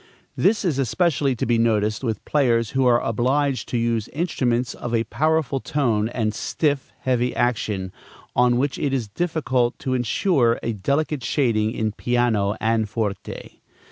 This 0.35 0.65
is 0.65 0.79
especially 0.79 1.35
to 1.35 1.45
be 1.45 1.59
noticed 1.59 2.03
with 2.03 2.25
players 2.25 2.71
who 2.71 2.87
are 2.87 2.99
obliged 3.03 3.69
to 3.69 3.77
use 3.77 4.07
instruments 4.07 4.73
of 4.73 4.95
a 4.95 5.03
powerful 5.03 5.59
tone 5.59 6.09
and 6.09 6.33
stiff, 6.33 6.91
heavy 7.01 7.35
action, 7.35 7.91
on 8.35 8.57
which 8.57 8.79
it 8.79 8.93
is 8.95 9.07
difficult 9.07 9.77
to 9.77 9.93
insure 9.93 10.59
a 10.63 10.73
delicate 10.73 11.23
shading 11.23 11.69
in 11.71 11.91
piano 11.91 12.55
and 12.59 12.89
forte. 12.89 13.59